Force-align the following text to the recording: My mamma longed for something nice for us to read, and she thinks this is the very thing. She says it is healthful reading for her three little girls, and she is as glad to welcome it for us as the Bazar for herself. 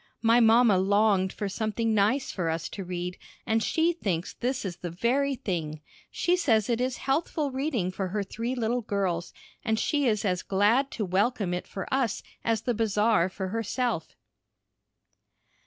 My 0.23 0.39
mamma 0.39 0.79
longed 0.79 1.31
for 1.31 1.47
something 1.47 1.93
nice 1.93 2.31
for 2.31 2.49
us 2.49 2.69
to 2.69 2.83
read, 2.83 3.19
and 3.45 3.61
she 3.61 3.93
thinks 3.93 4.33
this 4.33 4.65
is 4.65 4.77
the 4.77 4.89
very 4.89 5.35
thing. 5.35 5.79
She 6.09 6.35
says 6.35 6.71
it 6.71 6.81
is 6.81 6.97
healthful 6.97 7.51
reading 7.51 7.91
for 7.91 8.07
her 8.07 8.23
three 8.23 8.55
little 8.55 8.81
girls, 8.81 9.31
and 9.63 9.77
she 9.77 10.07
is 10.07 10.25
as 10.25 10.41
glad 10.41 10.89
to 10.93 11.05
welcome 11.05 11.53
it 11.53 11.67
for 11.67 11.87
us 11.93 12.23
as 12.43 12.61
the 12.63 12.73
Bazar 12.73 13.29
for 13.29 13.49
herself. 13.49 14.15